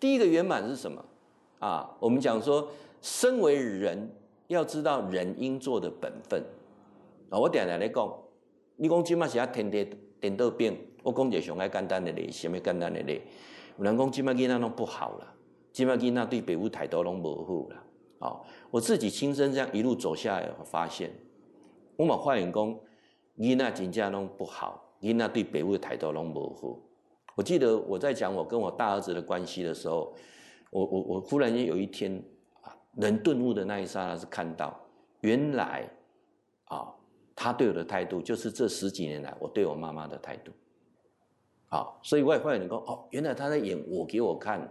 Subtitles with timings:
[0.00, 1.04] 第一个圆满是什么
[1.58, 1.96] 啊？
[1.98, 2.68] 我们讲说，
[3.02, 4.10] 身为人
[4.46, 6.42] 要知道人应做的本分
[7.30, 7.38] 啊。
[7.38, 8.14] 我点来来讲，
[8.76, 9.88] 你讲今嘛是要天天
[10.20, 13.22] 颠倒变，我讲就上爱简单的嘞，什么简单的嘞？
[13.76, 15.34] 有人讲今嘛囡仔拢不好了，
[15.72, 17.84] 今嘛囡仔对爸母态度拢无好了。
[18.20, 18.40] 啊，
[18.70, 21.10] 我自己亲身这样一路走下来，我发现，
[21.96, 22.76] 我嘛发现讲
[23.38, 26.87] 囡仔真正拢不好，囡仔对爸母态度拢无好。
[27.38, 30.12] 我记得我在讲我跟我大儿子的关系的时候，
[30.70, 32.20] 我我我忽然间有一天
[32.62, 34.76] 啊，人顿悟的那一刹那，是看到
[35.20, 35.88] 原来
[36.64, 36.92] 啊，
[37.36, 40.50] 他对我的态度就是这十几年来我对我妈妈的态度。
[41.68, 44.68] 好，所以我也发现讲哦，原来他在演我给我看。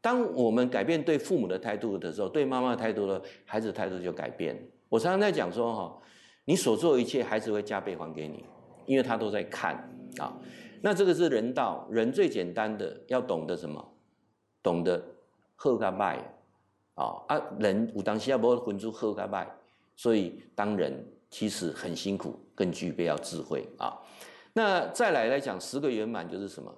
[0.00, 4.60] 当我们改变对父母的态度的时候，对妈妈的态度呢，孩子的态度就改变。
[4.88, 6.02] 我常常在讲说哈，
[6.44, 8.44] 你所做一切，孩子会加倍还给你，
[8.86, 9.76] 因为他都在看
[10.18, 10.36] 啊。
[10.82, 13.86] 那这个是人道，人最简单的要懂得什么？
[14.62, 15.02] 懂得
[15.56, 16.18] 喝个拜
[16.94, 17.40] 啊啊！
[17.58, 19.50] 人武当时要不混出喝个拜，
[19.96, 23.98] 所以当人其实很辛苦，更具备要智慧啊。
[24.52, 26.74] 那再来来讲，十个圆满就是什么？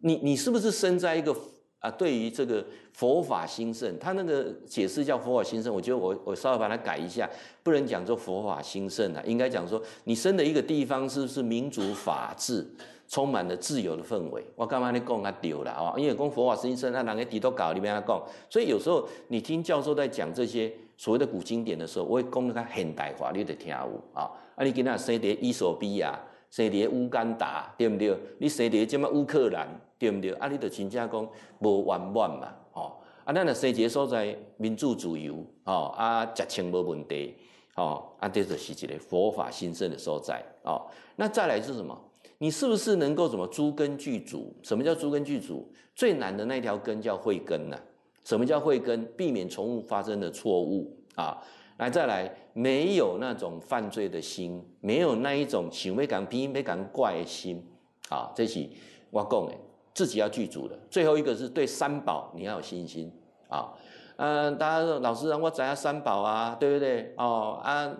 [0.00, 1.34] 你你是不是生在一个
[1.80, 1.90] 啊？
[1.90, 7.28] 对于这个佛法兴盛，他那个解释叫佛法兴盛，我觉得我我稍微把它改一下，
[7.62, 12.66] 不能讲做佛法兴盛啊，应该讲说你生的一个地方是不是民主法治？
[13.10, 15.94] 充满了自由的氛围，我干嘛你讲啊丢了啊？
[15.96, 23.76] 因为讲佛法兴盛，那哪个底都搞里面讲，所以有时候你听教授在讲这些所谓的古经典的时候，我会讲那个现代化，你得听有
[24.12, 24.30] 啊。
[24.54, 26.20] 啊，你跟他生在伊索比亚，
[26.50, 28.14] 生在乌干达，对不对？
[28.40, 29.66] 你生在这么乌克兰，
[29.98, 30.32] 对不对？
[30.34, 31.28] 啊，你得真正讲
[31.60, 32.96] 无完满嘛，哦。
[33.24, 37.34] 啊，咱若生在所在民主自由，哦，啊，食穿无问题，
[37.74, 40.86] 哦，啊，这就是一个佛法兴盛的所在，哦。
[41.16, 41.98] 那再来是什么？
[42.38, 44.54] 你是不是能够什么诸根具足？
[44.62, 45.70] 什么叫诸根具足？
[45.94, 47.76] 最难的那条根叫慧根呐、
[48.24, 49.04] 什么叫慧根？
[49.16, 51.42] 避免重复发生的错误啊！
[51.78, 57.60] 来，再来，没有那种犯罪的心，没有那一种想要讲偏、要讲怪的心
[58.08, 58.30] 啊！
[58.34, 58.64] 这是
[59.10, 59.52] 我讲的，
[59.98, 60.78] 自己要具足的。
[60.88, 63.12] 最后一个是对三宝你要有信心
[63.48, 63.74] 啊！
[64.14, 67.12] 嗯，大家说老师让我找下三宝啊，对不对？
[67.16, 67.92] 哦啊。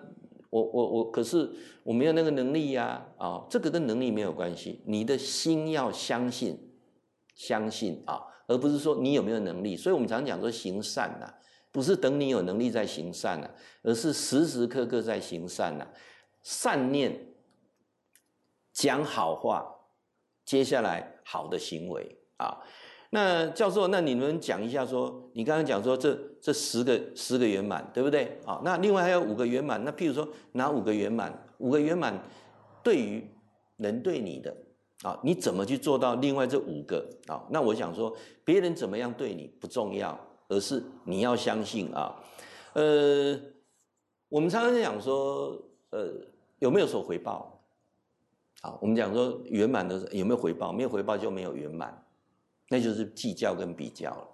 [0.49, 1.51] 我我我，可是
[1.83, 3.05] 我没有那个能力呀！
[3.17, 6.57] 啊、哦，这个跟能力没有关系，你的心要相信，
[7.35, 9.75] 相信啊，而不是说你有没有能力。
[9.75, 11.31] 所以我们常讲说行善呐，
[11.71, 13.49] 不是等你有能力再行善呐，
[13.83, 15.85] 而是时时刻刻在行善呐，
[16.41, 17.27] 善念，
[18.73, 19.75] 讲好话，
[20.45, 22.57] 接下来好的行为啊。
[23.11, 28.39] 那教授，那你们讲一下说，你刚刚讲说这这十个十个圆满，对不对？
[28.45, 31.31] 啊，那另外还有五个圆满，那譬如说哪五个圆满？
[31.57, 32.13] 五个圆满
[32.83, 33.27] 对于
[33.77, 34.55] 人对你的
[35.03, 37.43] 啊，你怎么去做到另外这五个啊？
[37.49, 38.15] 那我想说，
[38.45, 40.17] 别人怎么样对你不重要，
[40.47, 42.15] 而是你要相信啊。
[42.73, 43.39] 呃，
[44.29, 45.59] 我们常常讲说，
[45.89, 46.13] 呃，
[46.59, 47.58] 有没有所回报？
[48.61, 50.71] 啊，我们讲说圆满的有没有回报？
[50.73, 52.05] 没有回报就没有圆满。
[52.69, 54.27] 那就是计较跟比较了。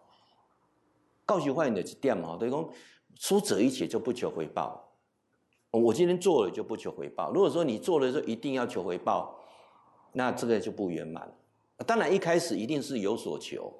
[1.25, 2.69] 告诉坏你的店嘛，等于说，
[3.17, 4.81] 出者一切就不求回报。
[5.71, 7.31] 我今天做了就不求回报。
[7.31, 9.39] 如果说你做了之后一定要求回报，
[10.13, 11.33] 那这个就不圆满。
[11.85, 13.73] 当然一开始一定是有所求。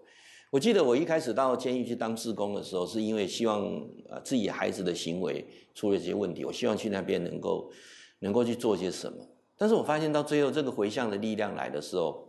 [0.52, 3.62] 我记得我一开始到监狱去当志工的时候，是因为希望
[4.10, 7.72] 呃自己孩子的行为出了一些问题，我希望去那边能够
[8.20, 9.18] 能够去做些什么。
[9.58, 12.24] 但是我发现到最后这个回向的力量来的时候。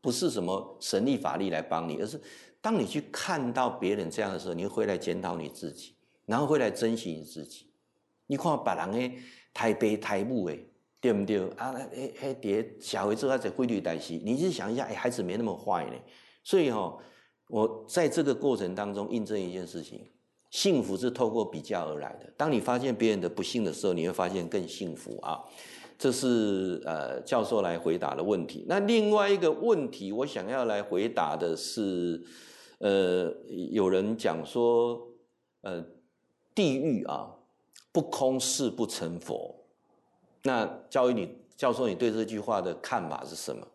[0.00, 2.18] 不是什么神力法力来帮你，而是
[2.60, 7.66] 当你去看到别人这样的时候，你会来检讨你自己，然后会来珍惜你自己。
[8.28, 9.18] 你看别人诶，
[9.52, 11.40] 太悲太母诶，对不对？
[11.56, 15.92] 啊，诶诶，爹小孩子还在规律代谢，你去想一下，诶，孩子没那么坏呢。
[16.44, 16.98] 所以哈、哦，
[17.48, 20.08] 我在这个过程当中印证一件事情：
[20.50, 22.32] 幸福是透过比较而来的。
[22.36, 25.44] 当你发现别人的不幸的时候，你会发现更幸福啊。
[25.98, 28.64] 这是呃教授来回答的问题。
[28.68, 32.22] 那另外一个问题，我想要来回答的是，
[32.78, 33.34] 呃，
[33.72, 35.08] 有人讲说，
[35.62, 35.84] 呃，
[36.54, 37.34] 地狱啊，
[37.90, 39.54] 不空誓不成佛。
[40.44, 43.66] 那教育你教授，你对这句话的看法是什么？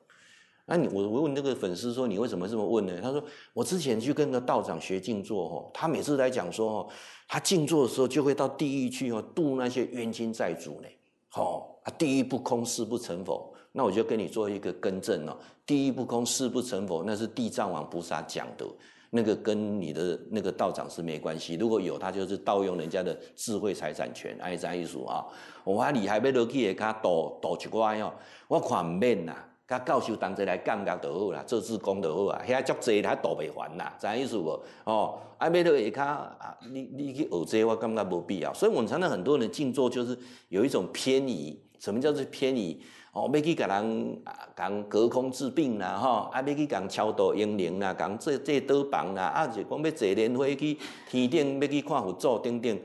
[0.66, 2.94] 那你我我问那个粉丝说，你为什么这么问呢？
[3.02, 3.24] 他说，
[3.54, 6.90] 我之前去跟个道长学静坐哦，他每次来讲说哦，
[7.28, 10.88] 他静坐的时候就会到地狱去哦，度那些冤亲债主呢。
[11.36, 15.38] 哦啊，地狱不空誓不成佛，那我就跟你做一个更正哦。
[15.66, 18.66] 地狱不空誓不成佛，那是地藏王菩萨讲的，
[19.10, 21.56] 那个跟你的那个道长是没关系。
[21.56, 25.26] 如果有，他就是盗用人家的智慧财产权，爱在艺术啊。
[25.64, 28.14] 我话你还没落去也给他赌赌一关哦，
[28.48, 29.36] 我看唔免呐
[29.68, 34.62] 甲教授同齐来感觉就好啦，做志工就好啊，遐足济遐倒袂还啦，知影意思无？
[34.84, 38.54] 哦，啊，要落下骹啊，你你去学这个，我感觉无必要。
[38.54, 40.18] 所以我们常常很多人静坐，就是
[40.50, 41.60] 有一种偏移。
[41.80, 42.82] 什么叫做偏移？
[43.12, 50.78] 哦，要去甲人啊讲隔空治病啦，吼，啊，要去讲超度英灵啦，讲这这刀房啦，啊，就讲要坐莲花去
[51.10, 52.80] 天顶，要去看佛祖等等。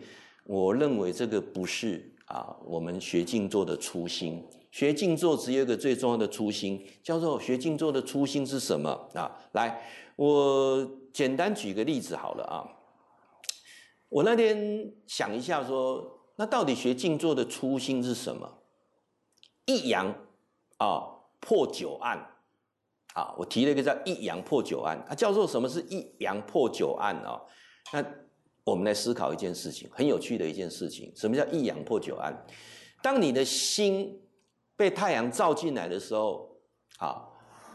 [0.44, 4.44] 我认为这个不是啊，我们学静坐的初心。
[4.70, 9.31] 学静坐只有一个最重要的初心，叫做学静坐的初心是什么啊？
[9.53, 9.82] 来，
[10.17, 12.69] 我简单举个例子好了啊。
[14.09, 18.62] 我那天想一下说，那到底学静坐的初心是什么？
[19.67, 20.15] 一阳
[20.79, 21.03] 啊
[21.41, 22.19] 破九案
[23.15, 27.41] 啊，我提了一个叫一阳破九案啊，叫做什么是一阳破九案啊？
[27.93, 28.05] 那
[28.65, 32.35] 我们来思考一件事情，很有趣的一件事情，什么叫一阳破九案？
[33.03, 34.19] 当你的心
[34.78, 36.48] 被太阳照进来的时候，
[36.98, 37.26] 啊，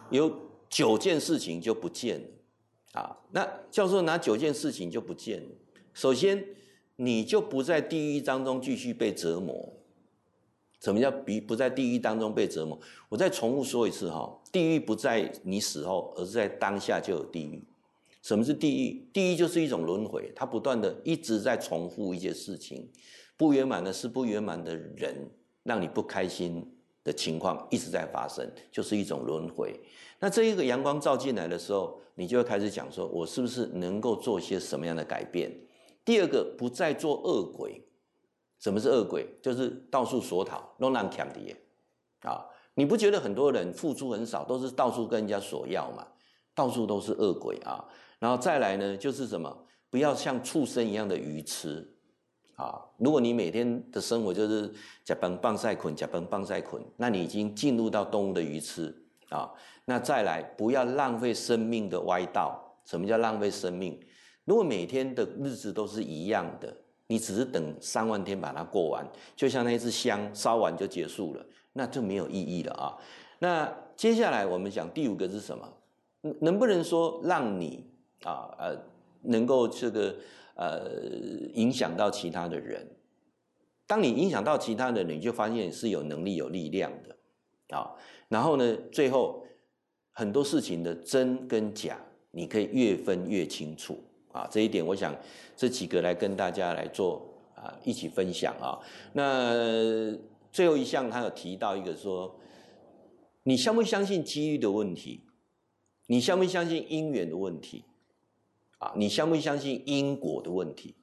[0.09, 0.33] 有
[0.69, 5.49] 九件事情就不见了，啊，那教授哪九件事情就不见了？
[5.93, 6.43] 首先，
[6.95, 9.73] 你就不在地狱当中继续被折磨。
[10.79, 12.79] 什么叫不不在地狱当中被折磨？
[13.09, 17.61] 我再重复说一次哈，地狱不在你死后，而是在当下就有地狱。
[18.21, 19.09] 什么是地狱？
[19.13, 22.89] 地狱就是一种轮回，它不断的一直在重复一件事情，
[23.35, 25.29] 不圆满的事，不圆满的人，
[25.63, 26.72] 让你不开心。
[27.03, 29.79] 的情况一直在发生，就是一种轮回。
[30.19, 35.51] 那这一个阳光照进来的时候，你就会开始讲说，我是不是能够做些什么样的改变？
[36.05, 37.85] 第二个，不再做恶鬼。
[38.59, 39.27] 什么是恶鬼？
[39.41, 41.39] 就是到处索讨，弄烂抢的
[42.21, 42.45] 啊！
[42.75, 46.07] 你不觉得很多人付出很少，都是到处跟人家索要嘛？
[46.55, 47.83] 到处都是恶鬼啊！
[48.19, 49.65] 然后再来呢，就是什么？
[49.89, 51.92] 不要像畜生一样的愚痴。
[52.55, 54.71] 啊，如果你每天的生活就是
[55.03, 58.95] 吃饭放晒困，吃饭放晒捆，那你已经进入到动物的愚痴
[59.29, 59.51] 啊。
[59.85, 62.59] 那再来，不要浪费生命的歪道。
[62.85, 63.99] 什么叫浪费生命？
[64.45, 66.71] 如果每天的日子都是一样的，
[67.07, 69.03] 你只是等三万天把它过完，
[69.35, 72.95] 就像那一支香烧完就结束了，那就没有意义了啊。
[73.39, 75.67] 那接下来我们讲第五个是什么？
[76.41, 77.83] 能不能说让你
[78.23, 78.77] 啊呃
[79.23, 80.15] 能够这个？
[80.55, 80.91] 呃，
[81.53, 82.87] 影响到其他的人。
[83.87, 87.91] 当你影响到其他的人，你就发现是有能力、有力量的啊。
[88.29, 89.45] 然后呢，最后
[90.11, 91.99] 很多事情的真跟假，
[92.31, 93.99] 你可以越分越清楚
[94.31, 94.47] 啊。
[94.49, 95.15] 这一点，我想
[95.55, 98.79] 这几个来跟大家来做啊，一起分享啊。
[99.11, 100.15] 那
[100.51, 102.39] 最后一项，他有提到一个说，
[103.43, 105.21] 你相不相信机遇的问题？
[106.07, 107.83] 你相不相信因缘的问题？
[108.95, 110.95] 你相不相信因果的问题？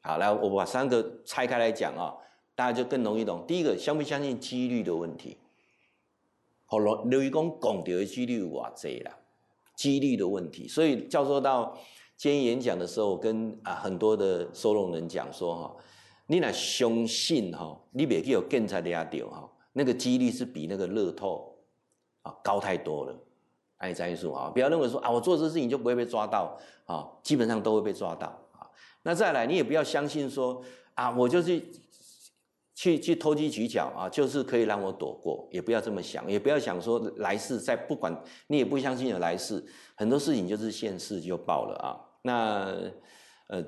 [0.00, 2.14] 好，来，我把三个拆开来讲啊，
[2.54, 3.44] 大家就更容易懂。
[3.46, 5.36] 第一个，相不相信几率的问题？
[6.66, 9.18] 好了，刘一公讲到的几率哇这啦，
[9.74, 10.68] 几率的问题。
[10.68, 11.76] 所以教授到
[12.16, 15.76] 今天演讲的时候，跟啊很多的收容人讲说哈，
[16.26, 21.56] 你那相信哈，你别去有更才抓到哈，那个几率是比那个乐透
[22.22, 23.14] 啊高太多了。
[23.78, 28.66] 爱在数啊，不要认为说啊，我做这事情就不会被抓到啊，基本上都会被抓到啊。
[29.04, 30.62] 那再来，你也不要相信说
[30.94, 31.62] 啊，我就是
[32.74, 38.12] 去去投机取巧啊，就是可以让我躲过，也不要这么想，也不要想说来世再不管，
[38.48, 39.64] 你也不相信有来世，
[39.94, 42.00] 很多事情就是现世就报了啊。
[42.22, 42.74] 那
[43.46, 43.64] 呃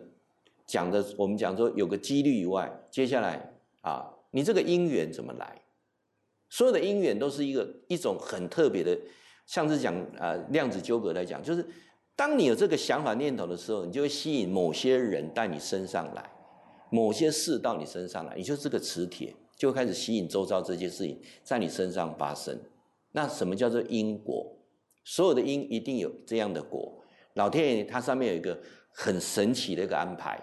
[0.66, 5.62] 讲的，我们讲说有个几率以外，接下来啊，你这个因缘怎么来？
[6.48, 8.98] 所有的因缘都是一个一种很特别的。
[9.50, 11.66] 像是讲呃量子纠葛来讲，就是
[12.14, 16.30] 当你有这个想法念头的时候，你就会吸引某些人到你身上来，
[16.88, 22.56] 某些事到你身上来，你就是这个磁铁，就开始吸引周遭这些事情在你身上发生。
[23.10, 24.56] 那什么叫做因果？
[25.02, 27.02] 所有的因一定有这样的果。
[27.34, 28.56] 老天爷它上面有一个
[28.92, 30.40] 很神奇的一个安排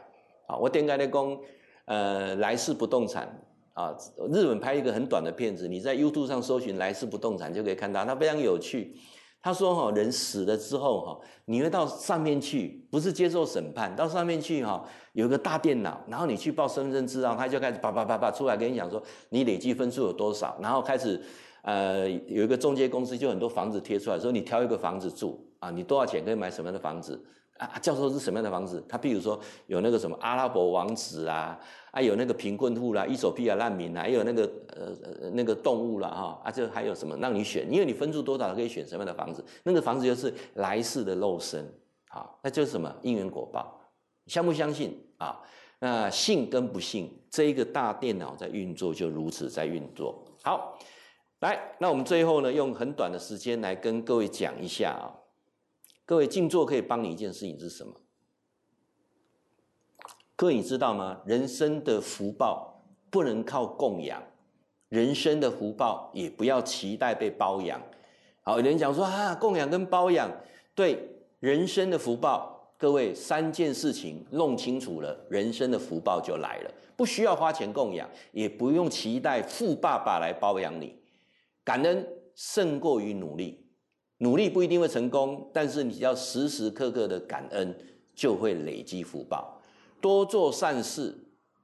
[0.48, 0.58] 啊！
[0.58, 1.40] 我点开的讲，
[1.86, 3.42] 呃，来世不动产。
[3.78, 3.96] 啊，
[4.34, 8.96] 日本拍一个很短的片子，你在 YouTube 上搜寻“来世不动产”就可以看到，它非常有趣。
[9.40, 21.22] 他说：“哈，人死了之后，哈，你会到上面去，不是接受审判，到上面去，哈，有个大电脑，然后你去报身份证资料，他就开始叭叭叭叭出来跟你讲说，你累计分数有多少，然后开始，
[21.62, 27.24] 呃，有一个中介公司就很多房子贴出来，说你挑一个房子住，啊，你多少钱可以买什么样的房子。”
[27.58, 28.84] 啊，教授是什么样的房子？
[28.88, 31.60] 他譬如说有那个什么阿拉伯王子啊，
[31.92, 37.72] 啊有那个贫困户啦，伊索比亚难民啊，还有那个呃那个动物啦哈，啊这还有什么让你选？
[37.72, 39.44] 因为你分数多少可以选什么样的房子？
[39.64, 41.68] 那个房子就是来世的肉身，
[42.10, 43.80] 好，那就是什么因缘果报？
[44.28, 45.42] 相不相信啊？
[45.80, 50.26] 那信跟不信，这一个大电脑在运作就如此在运作。
[50.44, 50.78] 好，
[51.42, 55.14] 来，那我们最后呢，用很短的时间来跟各位讲一下啊。
[56.08, 57.94] 各位静坐可以帮你一件事情是什么？
[60.38, 61.22] 各位你知道吗？
[61.26, 64.24] 人生的福报不能靠供养，
[64.88, 67.82] 人生的福报也不要期待被包养。
[68.42, 70.32] 好，有人讲说啊，供养跟包养，
[70.74, 70.98] 对
[71.42, 80.98] 人生的福报，各位三件事情弄清楚了，人生的福报就来了，不需要花钱供养，也不用期待富爸爸来包养你。
[81.66, 83.67] 感恩胜过于努力，
[84.20, 87.76] 努力不一定会成功，但是你只要时时刻刻的感恩，
[88.16, 89.62] 就会累积福报。
[90.02, 91.16] 多做善事，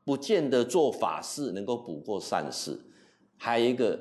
[0.04, 2.80] 不见得做法事能够补过善事。
[3.38, 4.00] 还有一个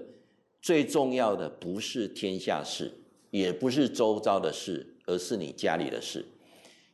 [0.61, 2.93] 最重要的，不是天下事，
[3.31, 6.25] 也不是周遭的事，而是你家里的事。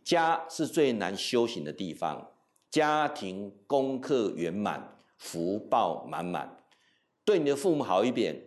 [0.04, 2.30] 家是最难修行的地方，
[2.70, 6.56] 家庭功课圆满，福报满满。
[7.24, 8.40] 对你的父母好一点，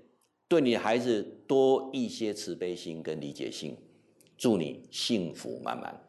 [0.47, 3.75] 对你的孩子多一些慈悲心跟理解心，
[4.37, 6.01] 祝你幸福满满。